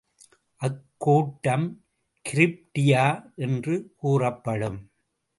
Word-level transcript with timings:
அக்கூட்டம் 0.61 1.67
கிரிப்டியா 2.25 3.05
என்று 3.35 3.75
கூறப்படும். 3.95 4.79